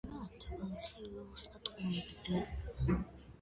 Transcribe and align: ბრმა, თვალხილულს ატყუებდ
ბრმა, 0.03 0.23
თვალხილულს 0.45 1.45
ატყუებდ 1.51 2.97